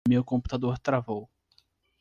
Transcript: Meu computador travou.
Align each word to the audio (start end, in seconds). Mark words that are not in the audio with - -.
Meu 0.09 0.23
computador 0.23 0.79
travou. 0.79 1.29